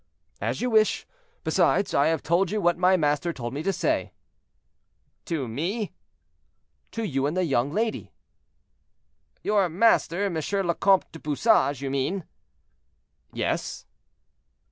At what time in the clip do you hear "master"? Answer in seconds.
2.97-3.31, 9.69-10.23